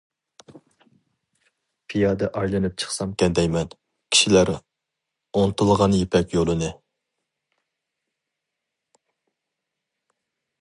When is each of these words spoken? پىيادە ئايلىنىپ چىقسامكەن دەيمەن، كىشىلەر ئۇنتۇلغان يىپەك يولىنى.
پىيادە 1.93 2.29
ئايلىنىپ 2.39 2.79
چىقسامكەن 2.83 3.35
دەيمەن، 3.41 3.69
كىشىلەر 4.15 4.53
ئۇنتۇلغان 4.55 5.97
يىپەك 5.99 6.35
يولىنى. 6.37 6.73